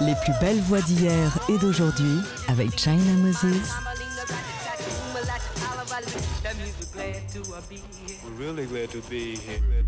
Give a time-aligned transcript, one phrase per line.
[0.00, 2.18] Les plus belles voix d'hier et d'aujourd'hui
[2.48, 3.46] avec China Moses.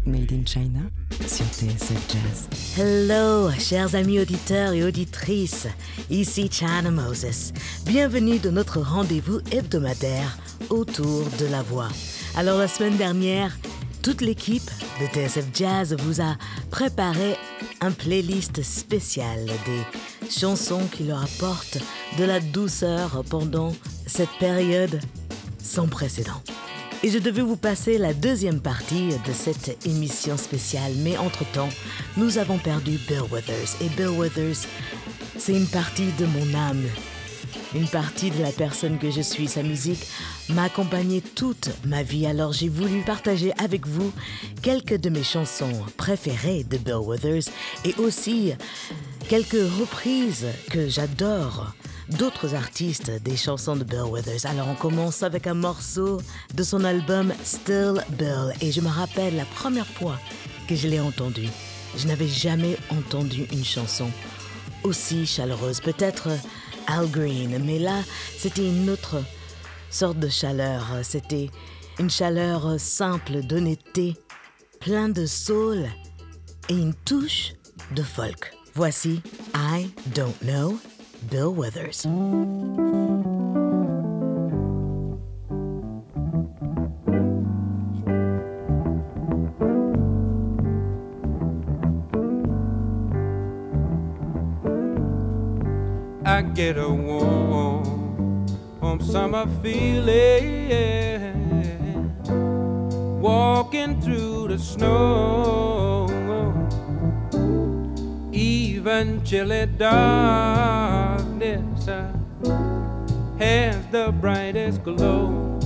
[0.06, 0.80] Made in China
[1.26, 2.48] sur TSF Jazz.
[2.78, 5.66] Hello, chers amis auditeurs et auditrices.
[6.08, 7.52] Ici China Moses.
[7.84, 10.38] Bienvenue dans notre rendez-vous hebdomadaire
[10.70, 11.88] autour de la voix.
[12.36, 13.54] Alors, la semaine dernière,
[14.02, 16.36] toute l'équipe de TSF Jazz vous a
[16.70, 17.36] préparé
[17.82, 21.78] un playlist spécial des chansons qui leur apportent
[22.18, 23.74] de la douceur pendant
[24.06, 25.00] cette période
[25.58, 26.40] sans précédent.
[27.04, 31.68] Et je devais vous passer la deuxième partie de cette émission spéciale, mais entre-temps,
[32.16, 33.76] nous avons perdu Bill Withers.
[33.82, 34.66] Et Bill Withers,
[35.36, 36.82] c'est une partie de mon âme,
[37.74, 39.48] une partie de la personne que je suis.
[39.48, 40.06] Sa musique
[40.48, 44.10] m'a accompagné toute ma vie, alors j'ai voulu partager avec vous
[44.62, 47.50] quelques de mes chansons préférées de Bill Withers.
[47.84, 48.54] Et aussi
[49.28, 51.74] quelques reprises que j'adore
[52.10, 54.46] d'autres artistes des chansons de Bill Withers.
[54.46, 56.20] Alors on commence avec un morceau
[56.54, 60.18] de son album Still Bill et je me rappelle la première fois
[60.68, 61.48] que je l'ai entendu.
[61.96, 64.10] Je n'avais jamais entendu une chanson
[64.82, 65.80] aussi chaleureuse.
[65.80, 66.28] Peut-être
[66.86, 68.02] Al Green, mais là
[68.36, 69.22] c'était une autre
[69.90, 70.84] sorte de chaleur.
[71.02, 71.50] C'était
[71.98, 74.16] une chaleur simple d'honnêteté,
[74.80, 75.86] plein de soul
[76.68, 77.52] et une touche
[77.94, 78.52] de folk.
[78.74, 79.22] Voici
[79.54, 80.78] I Don't Know
[81.30, 82.06] Bill Withers.
[96.26, 98.46] I get a warm,
[98.80, 101.34] warm summer feeling
[103.20, 106.08] walking through the snow.
[108.32, 111.13] Even chilly darkness
[111.88, 112.12] uh,
[113.38, 115.58] has the brightest glow,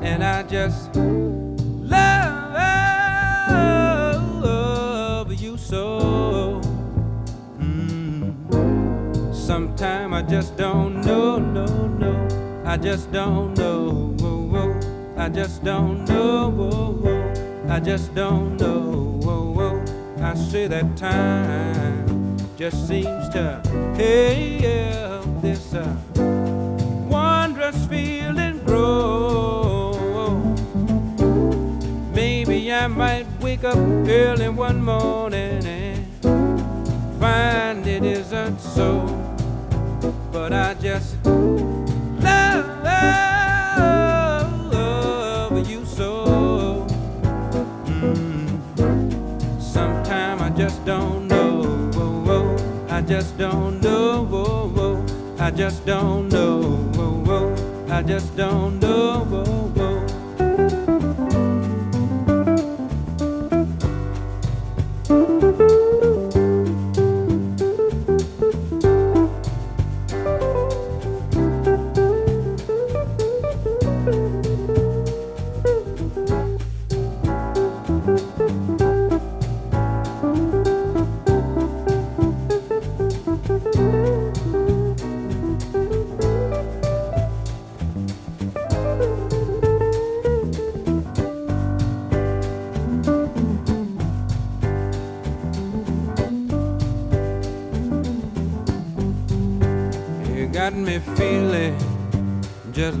[0.00, 2.52] and I just love
[5.40, 6.60] you so.
[7.58, 9.34] Mm.
[9.34, 12.28] Sometime I just don't know, no, no.
[12.64, 14.14] I just don't know.
[15.16, 17.32] I just don't know.
[17.68, 19.84] I just don't know.
[20.20, 23.62] I say that time just seems to
[23.94, 25.96] hey yeah, this uh,
[27.08, 30.38] wondrous feeling grow.
[32.12, 36.06] Maybe I might wake up early one morning and
[37.20, 39.06] find it isn't so.
[40.32, 42.68] But I just love
[45.68, 46.84] you so.
[47.84, 48.60] Mm.
[49.60, 52.56] Sometime I just don't know.
[52.90, 54.57] I just don't know.
[55.58, 57.84] Just don't know.
[57.90, 59.57] I just don't know.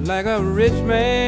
[0.08, 1.27] Like a rich man.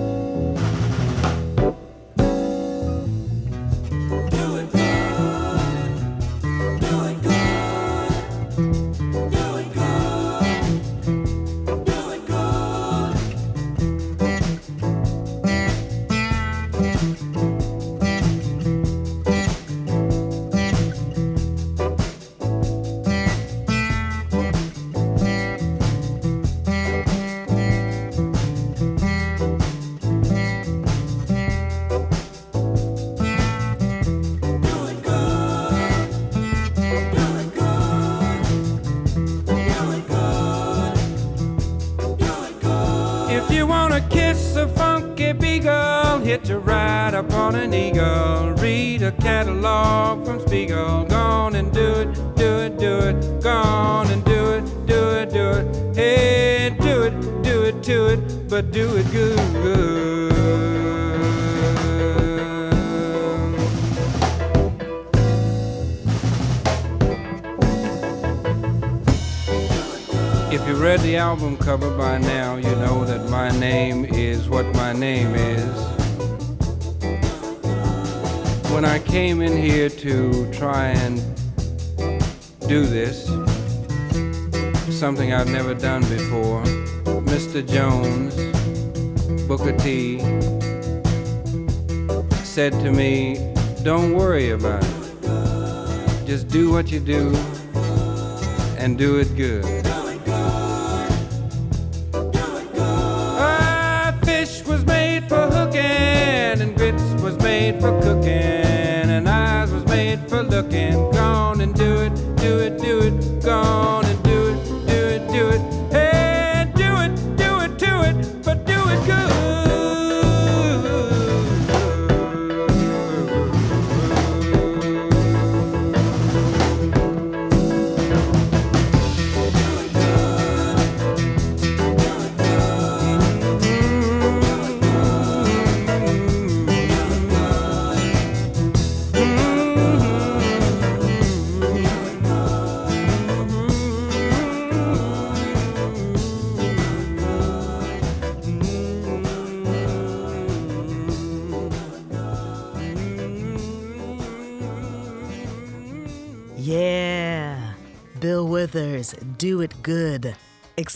[80.81, 81.17] Try and
[82.67, 83.25] do this,
[84.89, 86.63] something I've never done before,
[87.33, 87.61] Mr.
[87.75, 88.33] Jones,
[89.47, 90.19] Booker T,
[92.43, 93.13] said to me,
[93.83, 96.25] Don't worry about it.
[96.25, 97.35] Just do what you do
[98.79, 99.90] and do it good.
[110.51, 110.80] Looking.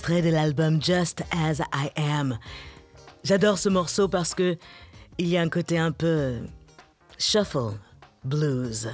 [0.08, 2.38] De l'album Just As I Am.
[3.24, 4.56] J'adore ce morceau parce que
[5.18, 6.36] il y a un côté un peu
[7.18, 7.74] shuffle
[8.24, 8.88] blues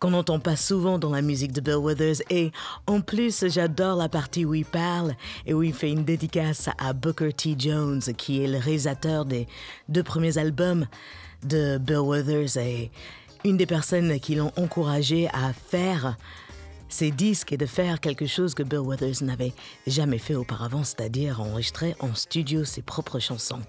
[0.00, 2.50] qu'on n'entend pas souvent dans la musique de Bill Withers et
[2.88, 5.14] en plus j'adore la partie où il parle
[5.46, 7.54] et où il fait une dédicace à Booker T.
[7.56, 9.46] Jones qui est le réalisateur des
[9.88, 10.86] deux premiers albums
[11.44, 12.90] de Bill Withers et
[13.44, 16.16] une des personnes qui l'ont encouragé à faire
[16.88, 19.52] ces disques et de faire quelque chose que Bill Withers n'avait
[19.86, 23.62] jamais fait auparavant, c'est-à-dire enregistrer en studio ses propres chansons.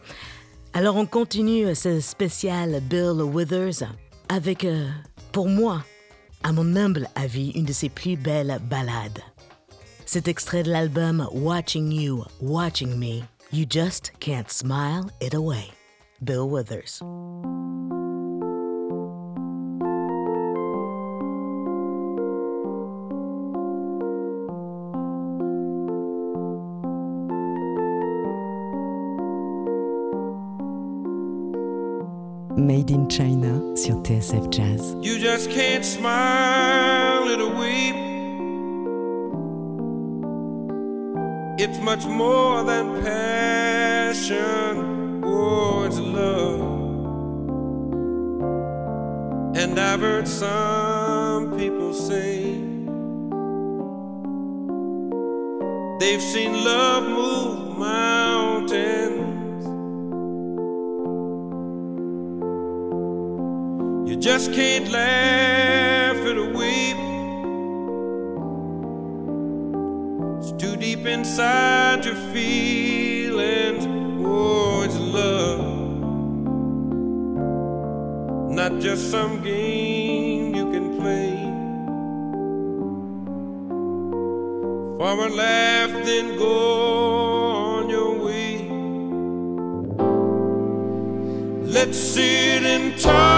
[0.73, 3.85] Alors on continue ce spécial Bill Withers
[4.29, 4.87] avec, euh,
[5.31, 5.83] pour moi,
[6.43, 9.19] à mon humble avis, une de ses plus belles ballades.
[10.05, 15.69] Cet extrait de l'album Watching You, Watching Me, You Just Can't Smile It Away.
[16.21, 17.01] Bill Withers.
[32.89, 34.95] Made in China sur TSF Jazz.
[35.01, 37.93] You just can't smile it away.
[41.59, 46.61] It's much more than passion, oh, it's love.
[49.55, 52.41] And I've heard some people say
[55.99, 57.38] they've seen love move
[64.39, 66.91] just can't laugh it away.
[70.39, 73.85] It's too deep inside your feelings.
[74.25, 75.59] Oh, it's love.
[78.49, 81.35] Not just some game you can play.
[84.99, 86.55] For a laugh, then go
[87.75, 88.69] on your way.
[91.75, 93.28] Let's sit and talk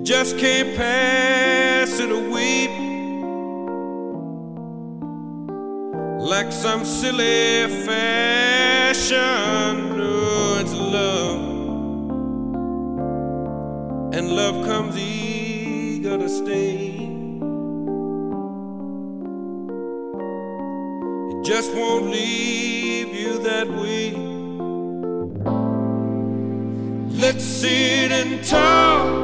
[0.00, 2.68] You just can't pass it away
[6.18, 9.18] like some silly fashion.
[9.98, 11.40] No, it's love,
[14.14, 16.94] and love comes eager to stay.
[21.30, 24.12] It just won't leave you that way.
[27.20, 29.19] Let's sit and talk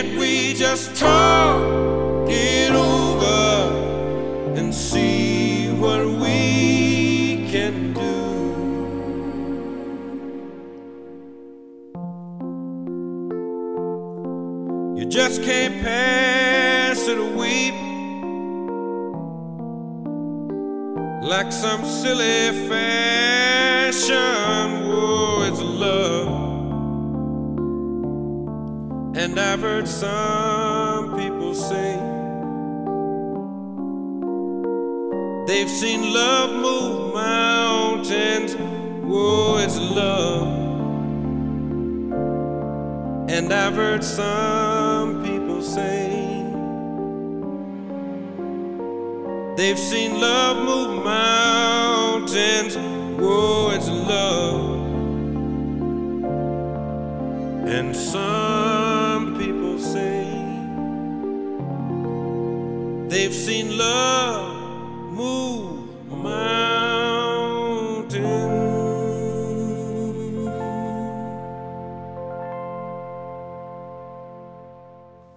[0.00, 1.60] Can't we just talk
[2.30, 8.00] it over and see what we can do?
[14.98, 17.74] You just can't pass it a weep
[21.28, 24.49] like some silly fashion.
[29.30, 31.94] And I've heard some people say
[35.46, 38.56] they've seen love move mountains.
[38.56, 40.48] Whoa, it's love.
[43.30, 46.08] And I've heard some people say
[49.56, 52.76] they've seen love move mountains.
[52.76, 54.80] Whoa, it's love.
[57.68, 58.39] And some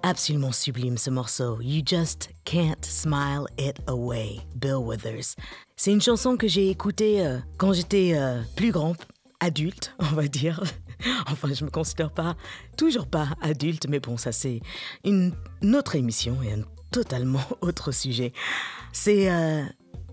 [0.04, 1.62] Absolument sublime ce morceau.
[1.62, 5.36] You just can't smile it away, Bill Withers.
[5.78, 8.96] C'est une chanson que j'ai écoutée euh, quand j'étais euh, plus grand,
[9.40, 10.62] adulte, on va dire.
[11.28, 12.36] enfin, je me considère pas,
[12.78, 14.62] toujours pas adulte, mais bon, ça c'est
[15.06, 18.32] une, une autre émission et un totalement autre sujet.
[18.94, 19.64] C'est euh,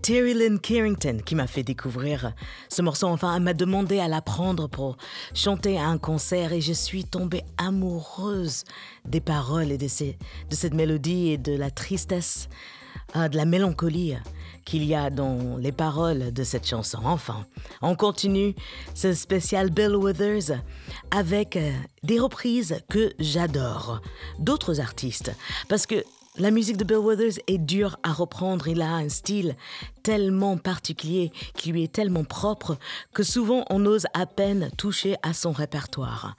[0.01, 2.33] Terry Lynn Carrington qui m'a fait découvrir
[2.69, 3.07] ce morceau.
[3.07, 4.97] Enfin, elle m'a demandé à l'apprendre pour
[5.35, 8.63] chanter à un concert et je suis tombée amoureuse
[9.05, 10.17] des paroles et de, ces-
[10.49, 12.49] de cette mélodie et de la tristesse,
[13.15, 14.15] euh, de la mélancolie
[14.65, 16.99] qu'il y a dans les paroles de cette chanson.
[17.03, 17.45] Enfin,
[17.83, 18.55] on continue
[18.95, 20.55] ce spécial Bill Withers
[21.11, 21.71] avec euh,
[22.03, 24.01] des reprises que j'adore
[24.39, 25.31] d'autres artistes
[25.67, 26.03] parce que
[26.37, 28.67] la musique de Bill Withers est dure à reprendre.
[28.67, 29.55] Il a un style
[30.03, 32.77] tellement particulier, qui lui est tellement propre,
[33.13, 36.35] que souvent on ose à peine toucher à son répertoire.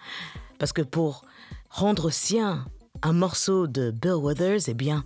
[0.59, 1.25] Parce que pour
[1.69, 2.65] rendre sien
[3.03, 5.05] un morceau de Bill Withers, eh bien,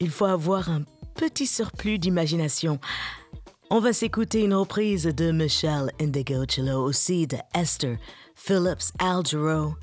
[0.00, 0.82] il faut avoir un
[1.14, 2.78] petit surplus d'imagination.
[3.70, 7.98] On va s'écouter une reprise de Michelle Indigo-Cello, aussi de Esther
[8.34, 9.74] Phillips Algero,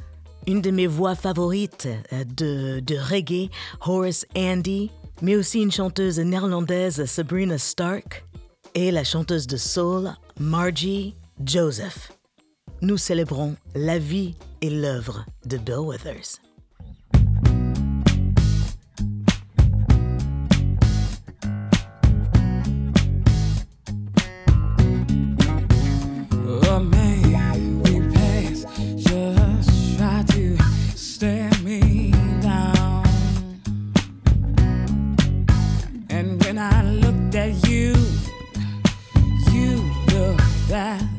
[0.48, 3.50] une de mes voix favorites euh, de, de reggae,
[3.86, 8.26] Horace Andy, mais aussi une chanteuse néerlandaise, Sabrina Stark,
[8.74, 12.12] et la chanteuse de soul, Margie Joseph.
[12.82, 16.45] Nous célébrons la vie et l'œuvre de Bill Withers.
[40.76, 41.15] Looked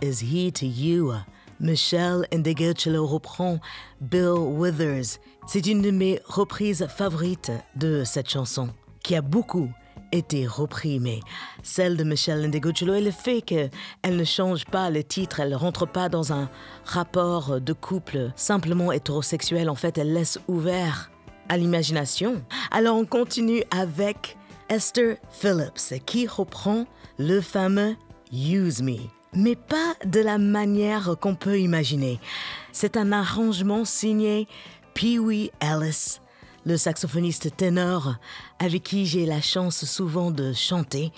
[0.00, 1.14] is he to you?
[1.60, 3.60] Michelle Ndegeocello reprend
[4.00, 5.18] Bill Withers.
[5.46, 8.70] C'est une de mes reprises favorites de cette chanson,
[9.02, 9.70] qui a beaucoup
[10.10, 11.20] été repris, mais
[11.62, 13.70] celle de Michelle Ndegeocello est le fait qu'elle
[14.04, 16.50] ne change pas le titre, elle ne rentre pas dans un
[16.84, 19.70] rapport de couple simplement hétérosexuel.
[19.70, 21.10] En fait, elle laisse ouvert
[21.48, 22.42] à l'imagination.
[22.70, 24.36] Alors on continue avec
[24.68, 26.86] Esther Phillips qui reprend
[27.18, 27.96] le fameux
[28.32, 32.20] Use Me mais pas de la manière qu'on peut imaginer.
[32.72, 34.46] C'est un arrangement signé
[34.94, 36.20] Pee Wee Ellis,
[36.66, 38.14] le saxophoniste ténor
[38.58, 41.12] avec qui j'ai la chance souvent de chanter.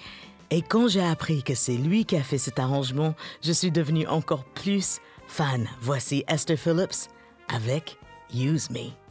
[0.50, 4.06] Et quand j'ai appris que c'est lui qui a fait cet arrangement, je suis devenue
[4.06, 5.68] encore plus fan.
[5.80, 7.08] Voici Esther Phillips
[7.48, 7.98] avec
[8.32, 9.03] Use Me.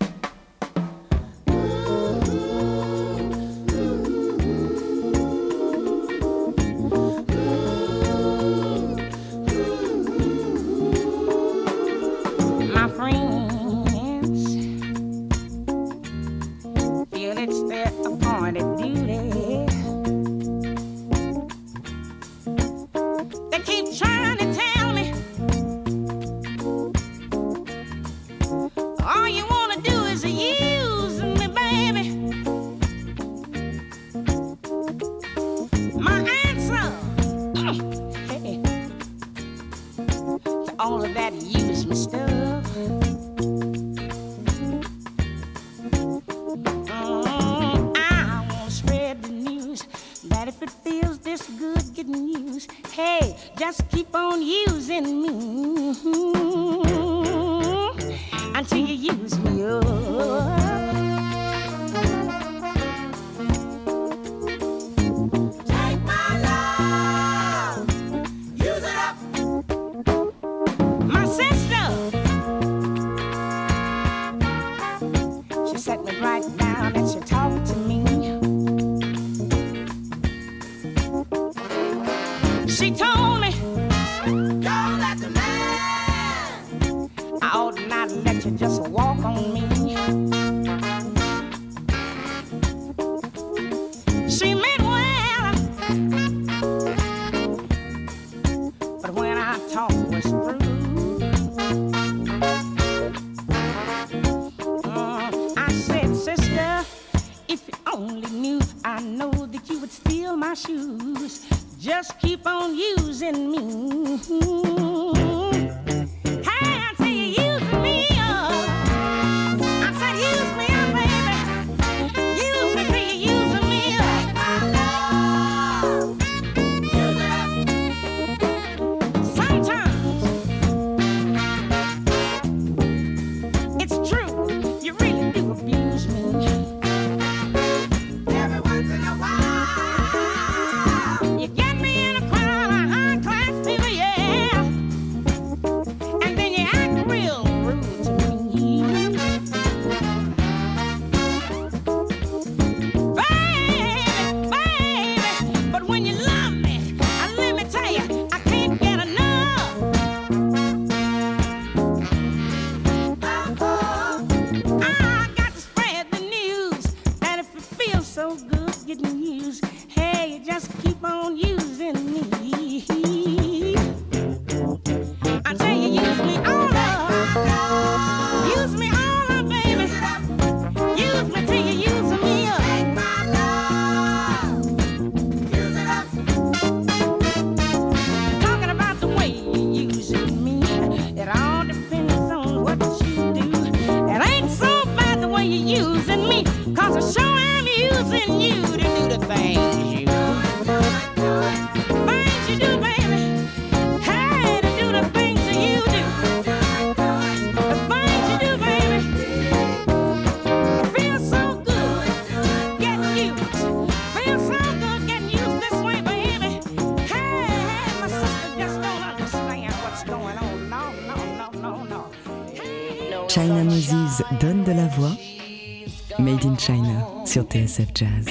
[226.44, 228.28] Made in China sur TSF Jazz.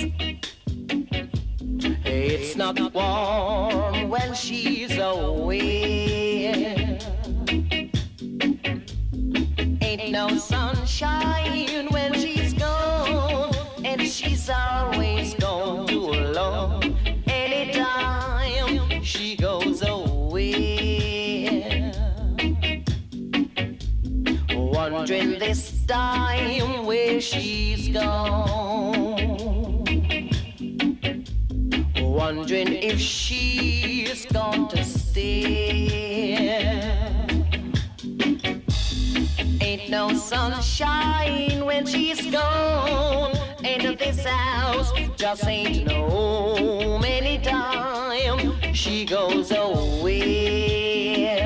[2.04, 6.98] It's not warm when she's away.
[9.80, 11.88] Ain't no sunshine
[40.82, 43.32] sunshine when she's gone.
[43.64, 51.38] Ain't this house just ain't no many anytime she goes away.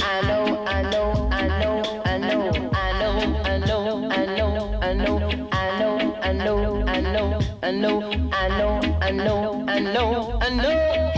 [0.00, 4.94] I know, I know, I know, I know, I know, I know, I know, I
[4.94, 8.00] know, I know, I know, I know, I know,
[8.32, 11.11] I know, I know, I know, I know.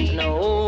[0.00, 0.61] No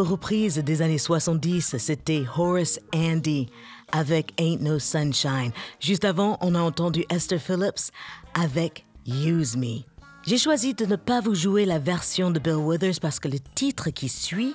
[0.00, 3.48] reprise des années 70, c'était Horace Andy
[3.92, 5.52] avec Ain't No Sunshine.
[5.80, 7.90] Juste avant, on a entendu Esther Phillips
[8.34, 9.82] avec Use Me.
[10.26, 13.38] J'ai choisi de ne pas vous jouer la version de Bill Withers parce que le
[13.54, 14.54] titre qui suit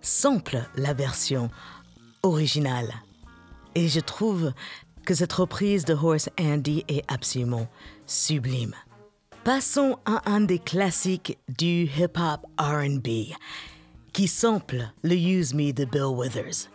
[0.00, 1.50] sample la version
[2.22, 2.92] originale.
[3.74, 4.52] Et je trouve
[5.04, 7.66] que cette reprise de Horace Andy est absolument
[8.06, 8.74] sublime.
[9.44, 13.34] Passons à un des classiques du hip-hop RB
[14.14, 16.70] qui sample le Use Me de Bill Withers.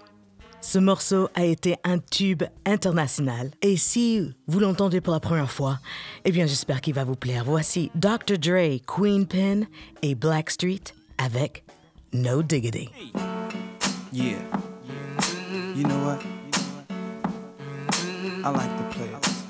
[0.60, 5.80] Ce morceau a été un tube international et si vous l'entendez pour la première fois,
[6.25, 7.45] eh bien j'espère qu'il va vous plaire.
[7.45, 8.38] Voici Dr.
[8.38, 9.67] Dre, Queen Pen
[10.02, 11.63] et Blackstreet avec
[12.12, 12.89] No Diggity.
[14.12, 14.36] Yeah.
[15.75, 16.19] You know what?
[18.43, 19.45] I like the players.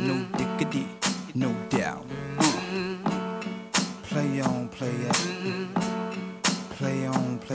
[0.00, 0.86] No diggity,
[1.34, 2.06] no doubt.
[2.38, 2.44] Uh.
[4.08, 5.77] Play on, play it.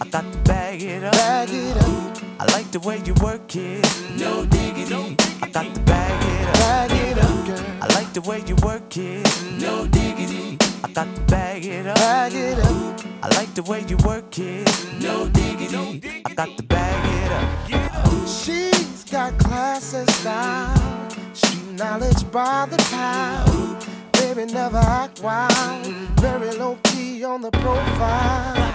[0.00, 1.12] I got to bag it up.
[1.12, 2.18] Bag it up.
[2.40, 3.84] I like the way you work it.
[4.18, 5.16] No diggity.
[5.42, 6.54] I got to bag it up.
[6.54, 7.64] Bag it up, girl.
[7.82, 9.26] I like the way you work it.
[9.60, 10.58] No diggity.
[10.82, 11.96] I got to bag it up.
[11.96, 13.00] Bag it up.
[13.22, 14.68] I like the way you work it.
[15.00, 16.22] No diggity.
[16.26, 18.28] I got to bag it up.
[18.28, 23.86] She's got class and style, street knowledge by the pound.
[24.12, 25.86] Baby never act wild,
[26.20, 28.74] very low key on the profile.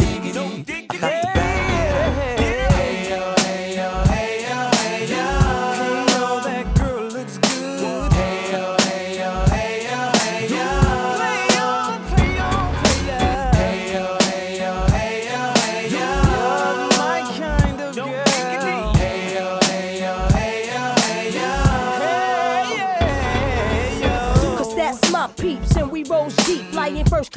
[0.31, 1.03] diggity.
[1.03, 1.40] I got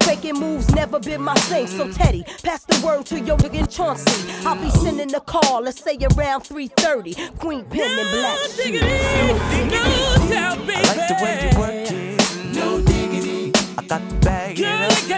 [0.00, 1.66] Faking moves never been my thing.
[1.66, 4.30] So Teddy, pass the word to your nigga Chauncey.
[4.46, 7.14] I'll be sending a call, let's say around 3:30.
[7.38, 8.82] Queen Pen and Black Shoes.
[10.72, 13.52] I like the way you work it, no diggity.
[13.78, 14.72] I got to bag it up.
[14.72, 15.08] I like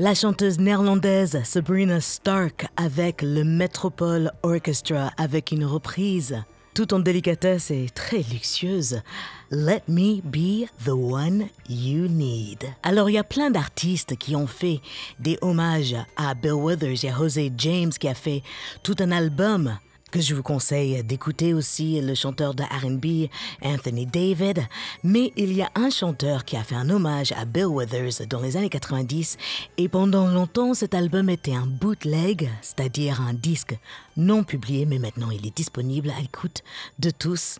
[0.00, 6.42] La chanteuse néerlandaise Sabrina Stark avec le Metropole Orchestra avec une reprise
[6.72, 9.02] tout en délicatesse et très luxueuse.
[9.50, 12.64] Let me be the one you need.
[12.82, 14.80] Alors il y a plein d'artistes qui ont fait
[15.18, 17.02] des hommages à Bill Withers.
[17.02, 18.42] Il y a Jose James qui a fait
[18.82, 19.76] tout un album
[20.10, 23.30] que je vous conseille d'écouter aussi le chanteur de RB
[23.62, 24.60] Anthony David,
[25.04, 28.40] mais il y a un chanteur qui a fait un hommage à Bill Withers dans
[28.40, 29.36] les années 90
[29.78, 33.78] et pendant longtemps cet album était un bootleg, c'est-à-dire un disque
[34.16, 36.62] non publié, mais maintenant il est disponible à l'écoute
[36.98, 37.58] de tous.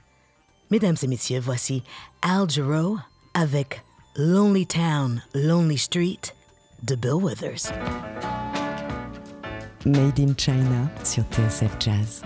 [0.71, 1.83] Mesdames et messieurs, voici
[2.23, 2.99] Al Jarreau
[3.35, 3.83] avec
[4.17, 6.21] Lonely Town, Lonely Street
[6.83, 7.73] de Bill Withers.
[9.87, 12.23] Made in China sur TSF Jazz.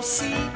[0.00, 0.49] calcinha.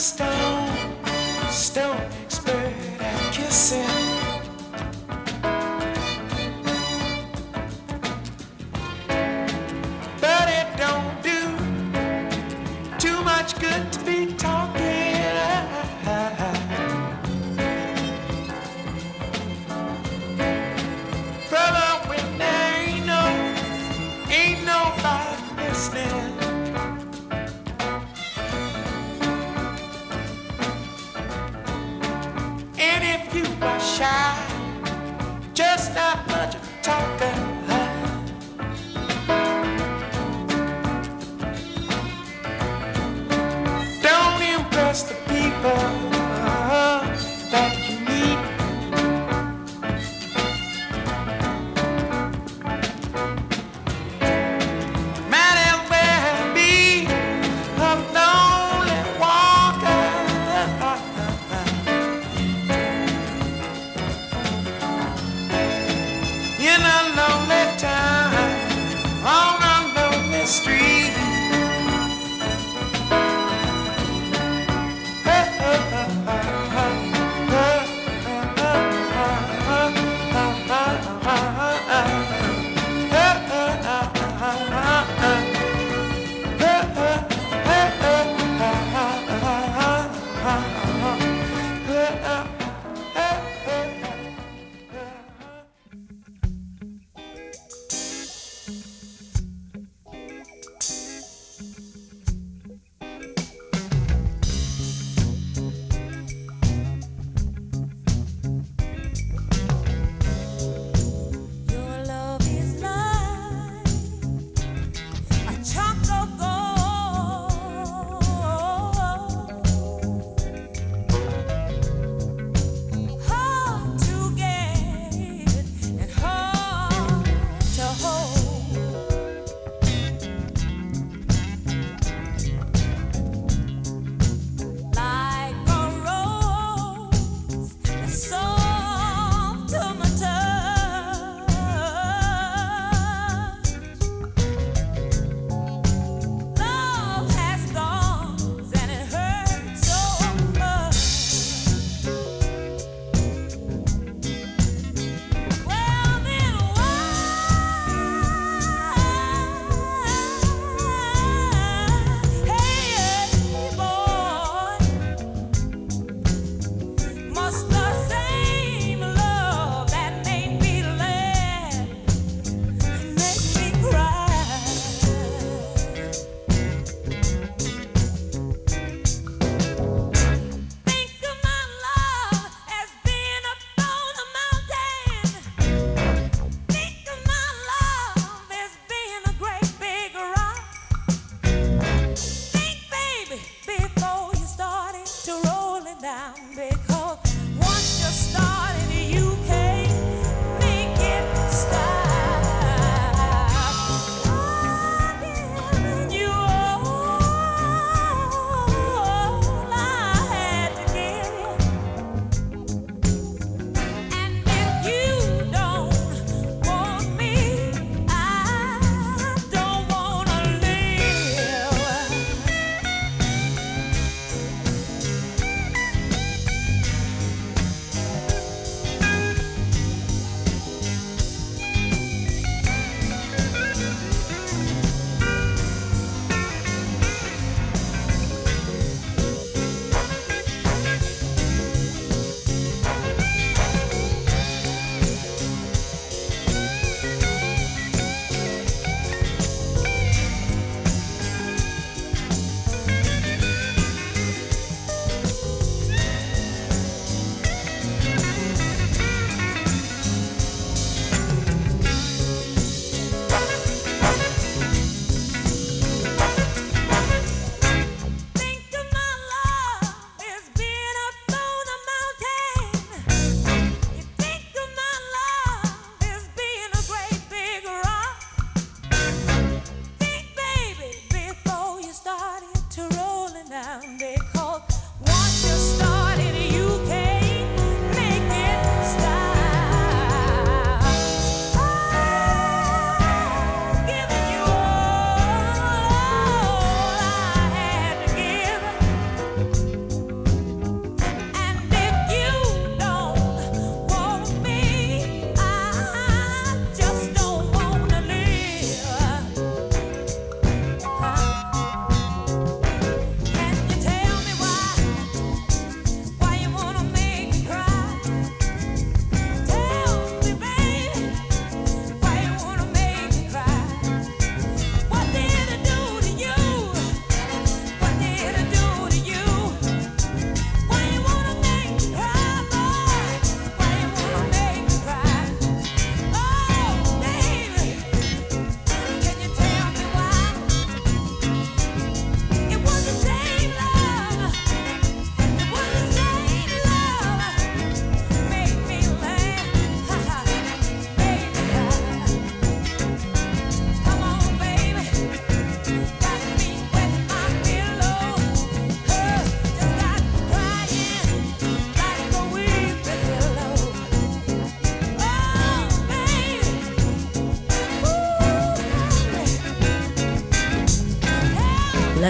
[0.00, 0.96] Stone,
[1.50, 2.29] stone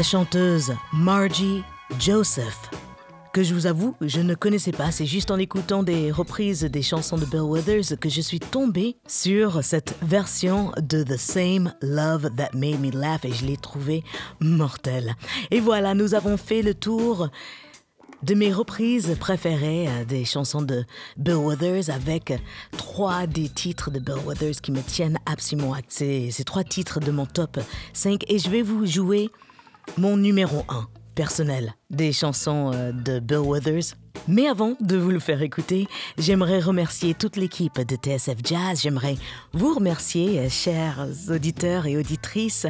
[0.01, 1.63] la chanteuse Margie
[1.99, 2.71] Joseph,
[3.35, 4.91] que je vous avoue, je ne connaissais pas.
[4.93, 8.97] C'est juste en écoutant des reprises des chansons de Bill Withers que je suis tombée
[9.07, 14.03] sur cette version de The Same Love That Made Me Laugh et je l'ai trouvée
[14.41, 15.17] mortelle.
[15.51, 17.29] Et voilà, nous avons fait le tour
[18.23, 20.87] de mes reprises préférées euh, des chansons de
[21.19, 22.33] Bill Withers avec
[22.79, 27.01] trois des titres de Bill Withers qui me tiennent absolument à ces, ces trois titres
[27.01, 27.61] de mon top
[27.93, 29.31] 5 et je vais vous jouer
[29.99, 33.95] mon numéro 1 personnel des chansons euh, de Bill Withers.
[34.29, 35.87] Mais avant de vous le faire écouter,
[36.19, 38.81] j'aimerais remercier toute l'équipe de TSF Jazz.
[38.83, 39.17] J'aimerais
[39.53, 42.67] vous remercier, euh, chers auditeurs et auditrices,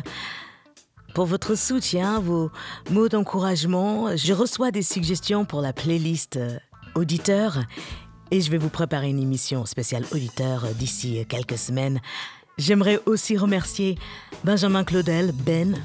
[1.14, 2.50] pour votre soutien, vos
[2.90, 4.16] mots d'encouragement.
[4.16, 6.58] Je reçois des suggestions pour la playlist euh,
[6.94, 7.60] auditeur
[8.32, 12.00] et je vais vous préparer une émission spéciale auditeur d'ici quelques semaines.
[12.58, 13.96] J'aimerais aussi remercier
[14.44, 15.76] Benjamin Claudel, Ben,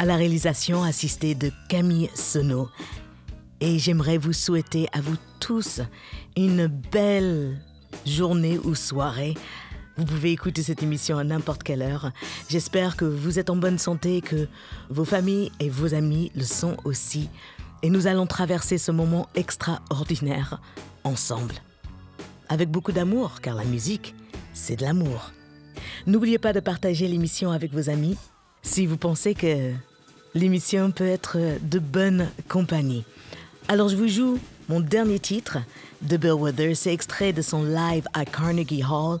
[0.00, 2.70] à la réalisation assistée de Camille Senot.
[3.60, 5.82] Et j'aimerais vous souhaiter à vous tous
[6.38, 7.60] une belle
[8.06, 9.34] journée ou soirée.
[9.98, 12.12] Vous pouvez écouter cette émission à n'importe quelle heure.
[12.48, 14.48] J'espère que vous êtes en bonne santé, que
[14.88, 17.28] vos familles et vos amis le sont aussi.
[17.82, 20.62] Et nous allons traverser ce moment extraordinaire
[21.04, 21.56] ensemble.
[22.48, 24.14] Avec beaucoup d'amour, car la musique,
[24.54, 25.32] c'est de l'amour.
[26.06, 28.16] N'oubliez pas de partager l'émission avec vos amis
[28.62, 29.74] si vous pensez que
[30.34, 33.04] l'émission peut être de bonne compagnie.
[33.68, 35.58] Alors je vous joue mon dernier titre
[36.02, 39.20] de Bill Withers, c'est extrait de son live à Carnegie Hall,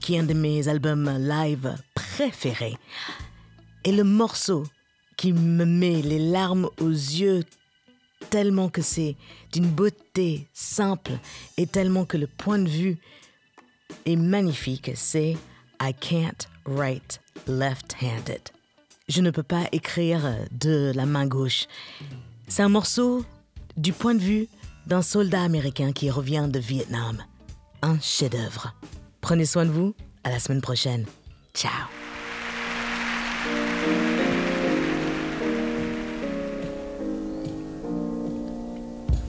[0.00, 2.76] qui est un de mes albums live préférés.
[3.84, 4.64] Et le morceau
[5.16, 7.44] qui me met les larmes aux yeux
[8.30, 9.16] tellement que c'est
[9.52, 11.12] d'une beauté simple
[11.56, 12.98] et tellement que le point de vue
[14.04, 15.36] est magnifique, c'est
[15.80, 18.50] I can't write left-handed.
[19.08, 21.66] Je ne peux pas écrire de la main gauche.
[22.46, 23.24] C'est un morceau
[23.78, 24.48] du point de vue
[24.86, 27.16] d'un soldat américain qui revient de Vietnam.
[27.80, 28.74] Un chef-d'œuvre.
[29.22, 29.94] Prenez soin de vous.
[30.24, 31.06] À la semaine prochaine.
[31.54, 31.70] Ciao.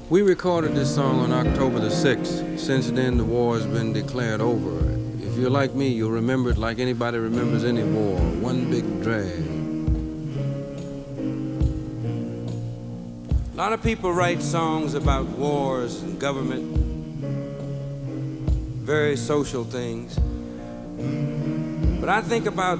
[0.10, 2.60] We recorded this song on October the 6th.
[2.60, 4.72] Since then, the war has been declared over.
[5.22, 9.59] If you're like me, you'll remember it like anybody remembers any war one big drag.
[13.60, 16.64] A lot of people write songs about wars and government,
[18.86, 20.18] very social things.
[22.00, 22.80] But I think about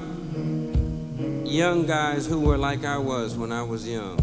[1.46, 4.20] young guys who were like I was when I was young.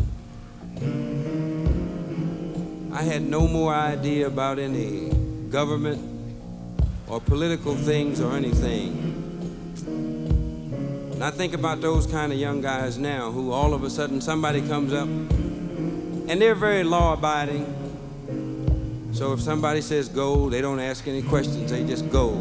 [2.90, 5.10] I had no more idea about any
[5.50, 6.00] government
[7.06, 8.96] or political things or anything.
[11.12, 14.22] And I think about those kind of young guys now who all of a sudden
[14.22, 15.06] somebody comes up
[16.28, 19.10] and they're very law abiding.
[19.12, 22.32] So if somebody says go, they don't ask any questions, they just go.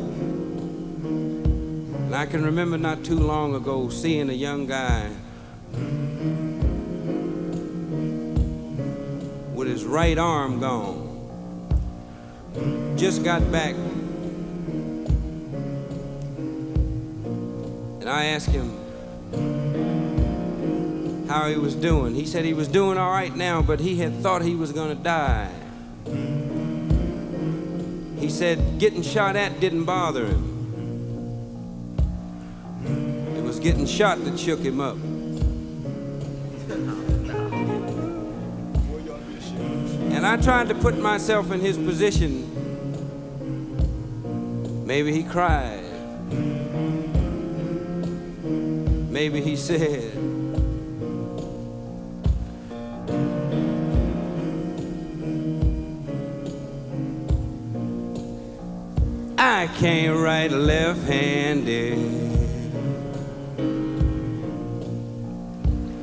[2.06, 5.10] And I can remember not too long ago seeing a young guy
[9.54, 11.04] with his right arm gone.
[12.98, 13.76] Just got back.
[18.02, 18.85] And I asked him
[21.28, 22.16] how he was doing.
[22.16, 24.96] He said he was doing all right now, but he had thought he was going
[24.96, 25.52] to die.
[28.20, 30.52] He said getting shot at didn't bother him.
[33.38, 34.98] It was getting shot that shook him up.
[40.16, 42.52] And I tried to put myself in his position.
[44.86, 45.84] Maybe he cried.
[49.12, 50.12] Maybe he said,
[59.66, 61.98] I can't write left handed.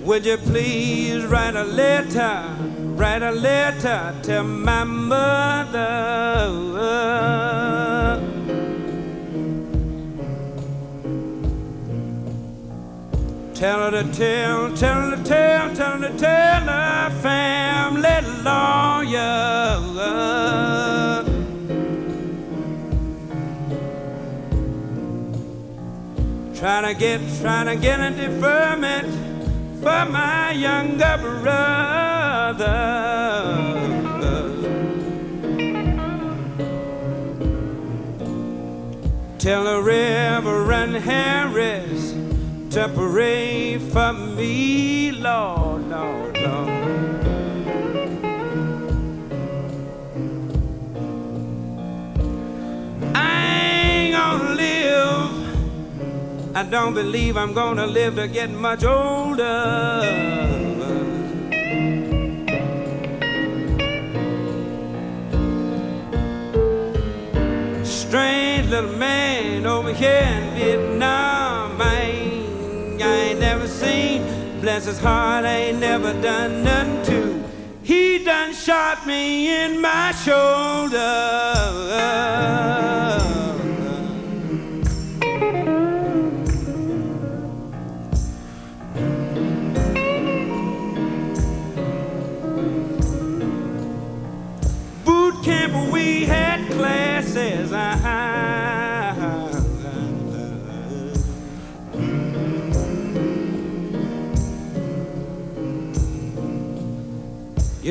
[0.04, 2.56] Would you please write a letter,
[2.96, 5.78] write a letter to my mother?
[13.54, 19.52] Tell her to tell, tell her to tell, tell her to tell her family lawyer.
[26.62, 29.08] Trying to get, trying to get a deferment
[29.82, 32.62] for my younger brother.
[39.40, 42.12] Tell the Reverend Harris
[42.72, 46.38] to pray for me, Lord, Lord.
[46.38, 46.68] Lord.
[53.16, 53.32] I
[56.62, 60.02] don't believe I'm gonna live to get much older.
[67.82, 71.80] Strange little man over here in Vietnam.
[71.80, 74.22] I ain't, I ain't never seen.
[74.60, 77.44] Bless his heart, I ain't never done nothing to.
[77.82, 81.00] He done shot me in my shoulder.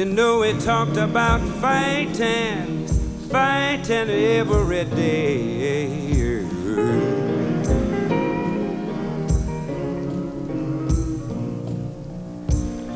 [0.02, 2.88] You know, we talked about fighting,
[3.30, 6.40] fighting every day.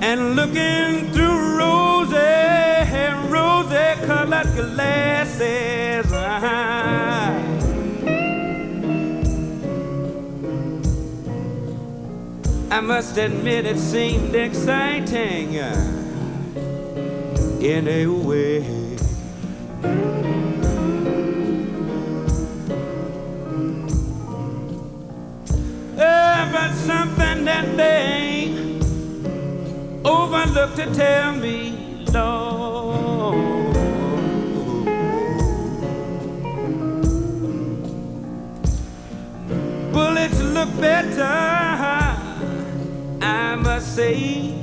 [0.01, 2.16] And looking through rosy,
[3.30, 6.12] rosy colored glasses.
[12.72, 15.95] I must admit it seemed exciting
[17.66, 18.59] in a way.
[25.97, 28.53] Uh, but something that they
[30.05, 33.74] overlooked to tell me, Lord.
[39.91, 41.24] Bullets look better,
[43.22, 44.55] I must say.